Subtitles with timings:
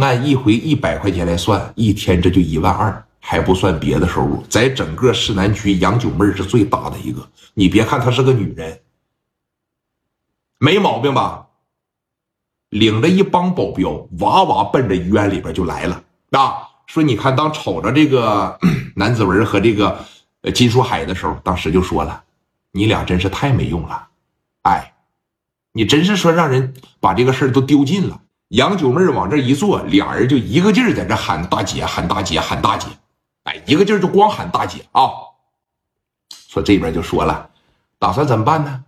[0.00, 4.42] 按一回一百块钱来算，一天这就一万二，还不算别的收入。
[4.48, 7.26] 在整个市南区，杨九妹是最大的一个。
[7.54, 8.80] 你别看她是个女人，
[10.58, 11.46] 没毛病吧？
[12.70, 16.02] 领着一帮保镖，哇哇奔着医院里边就来了
[16.32, 16.68] 啊！
[16.86, 18.58] 说你看，当瞅着这个
[18.96, 20.04] 南子文和这个
[20.52, 22.24] 金书海的时候，当时就说了
[22.72, 24.08] ：“你俩真是太没用了，
[24.62, 24.94] 哎，
[25.72, 32.86] 你真是说让人把这个事儿都丢尽了。”杨九妹往这一坐，俩人就一个劲儿在这喊大姐，喊大姐，喊大姐，
[33.42, 35.10] 哎，一个劲儿就光喊大姐啊！
[36.48, 37.50] 说这边就说了，
[37.98, 38.84] 打算怎么办呢？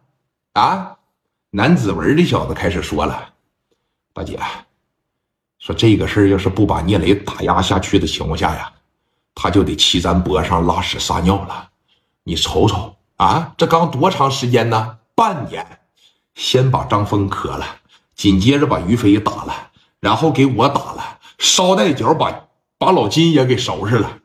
[0.53, 0.97] 啊，
[1.51, 3.31] 南子文这小子开始说了，
[4.13, 4.39] 大姐，
[5.59, 8.73] 说这个事儿要是不把聂磊打压下去的情况下呀，
[9.35, 11.69] 他就得骑咱脖上拉屎撒尿了。
[12.23, 14.99] 你瞅瞅啊，这刚多长时间呢？
[15.17, 15.81] 半年，
[16.37, 17.67] 先把张峰磕了。
[18.19, 24.19] 紧接着把于飞也打了，然后给我打了，捎带脚把把老金也给收拾了。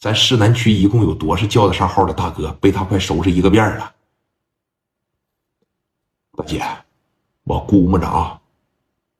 [0.00, 3.92] 咱市南区一共有多少叫得上号的大哥被他快收拾一个遍了？
[6.36, 6.60] 大姐，
[7.44, 8.40] 我估摸着啊，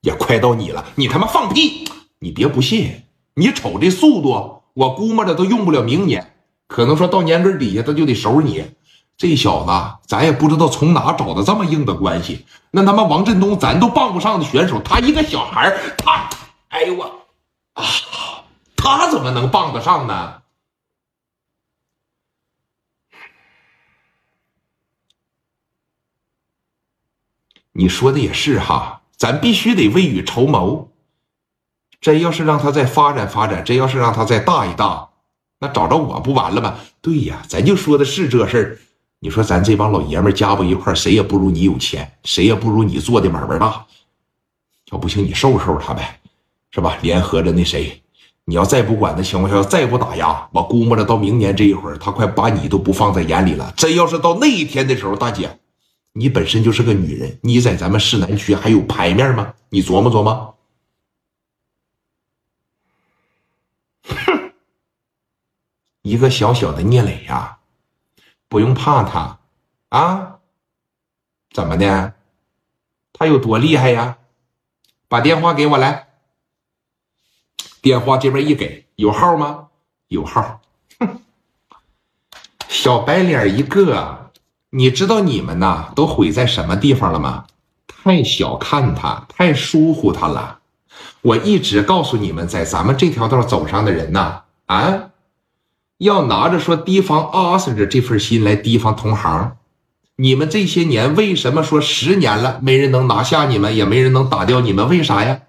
[0.01, 0.85] 也快到你了。
[0.97, 1.89] 你他妈放屁！
[2.19, 6.35] 你别不信，你瞅这速度，我估摸着都用不了明年，
[6.67, 8.65] 可能说到年根底下他就得收拾你。
[9.19, 12.45] 这小子，咱也不知道从哪找的这么硬的关系。
[12.70, 16.28] 那他妈王振东，咱都傍不上的选手，他一个小孩他，
[16.69, 17.05] 哎呦我，
[17.72, 17.84] 啊，
[18.77, 20.42] 他怎么能傍得上呢？
[27.72, 30.91] 你说的也是哈，咱必须得未雨绸缪。
[32.00, 35.09] 真要是让他再发展发展，真要是让他再大一大，
[35.59, 36.78] 那找着我不完了吗？
[37.00, 38.78] 对呀，咱就说的是这事儿。
[39.19, 43.86] 你说咱这帮老爷们加不一块谁也不如你有钱，谁也不如你做的买卖大。
[44.92, 46.20] 要不行，你收拾收拾他呗，
[46.70, 46.97] 是吧？
[47.03, 48.00] 联合着那谁，
[48.44, 53.72] 你要再不管的情况下，再不打压，我估摸着到明年这一会儿，他快把你都不放在眼里了。
[53.77, 55.59] 真要是到那一天的时候，大姐，
[56.12, 59.55] 你本身就是个女人，你在咱们市南区还有牌面吗？
[59.71, 60.55] 你琢磨琢磨。
[66.03, 67.56] 一个小小的聂磊呀。
[68.56, 69.39] 不用怕他，
[69.91, 70.39] 啊？
[71.53, 72.15] 怎么的？
[73.12, 74.17] 他有多厉害呀？
[75.09, 76.09] 把电话给我来。
[77.83, 79.69] 电话这边一给，有号吗？
[80.09, 80.62] 有号。
[80.99, 81.21] 哼，
[82.67, 84.31] 小白脸一个。
[84.71, 87.44] 你知道你们呐都毁在什么地方了吗？
[87.87, 90.61] 太小看他，太疏忽他了。
[91.21, 95.11] 我一直告诉你们，在咱们这条道走上的人呐，啊。
[95.99, 99.57] 要拿着说提防阿 Sir 的这份心来提防同行，
[100.17, 104.89] 你们这些年为什么说十年了没人能拿下你们，也没人能打掉你们？
[104.89, 105.41] 为啥呀？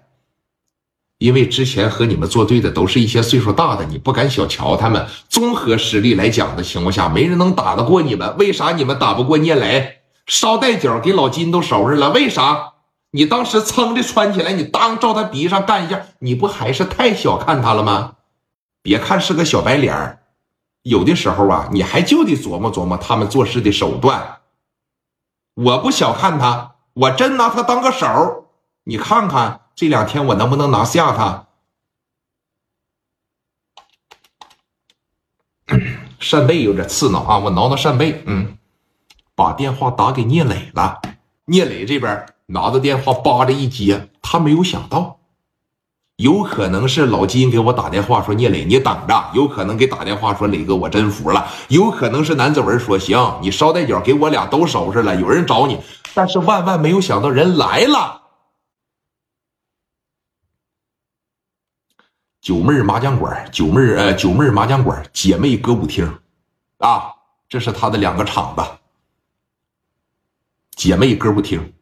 [1.18, 5.06] 因为之前和你们作对的都是一些岁数大的，你不敢小瞧他们。
[5.28, 8.36] 综合实力来讲的情况下，没人能打得过你们。
[8.38, 9.98] 为啥你们打不过聂磊？
[10.26, 12.10] 捎带脚给老金都收拾了。
[12.10, 12.74] 为啥？
[13.10, 18.12] 你当时噌的穿起来，你当照他鼻上干一下，你不还是太小看他了吗？
[18.82, 20.17] 别看是个小白脸儿。
[20.82, 24.40] 有的时候啊，你还就得琢磨琢磨他们做事的手段。
[25.54, 28.50] 我不小看他，我真拿他当个手
[28.84, 31.46] 你看看这两天我能不能拿下他？
[36.18, 38.22] 扇贝有点刺挠啊，我挠挠扇贝。
[38.26, 38.56] 嗯，
[39.34, 41.00] 把电话打给聂磊了。
[41.44, 45.17] 聂磊这边拿着电话扒着一接，他没有想到。
[46.18, 55.78] 有可能是老金给我打电话说：“聂磊，你等着。”有可能给打电话说：“磊哥，我真服了。”有可能是南子文说：“行，你捎带脚给我俩都收拾了。”有人找你，
[56.14, 58.22] 但是万万没有想到人来了。
[62.40, 66.18] 九妹麻将馆，九妹呃，九妹麻将馆，姐妹歌舞厅，
[66.78, 67.14] 啊，
[67.48, 68.62] 这是他的两个场子。
[70.74, 71.74] 姐妹歌舞厅。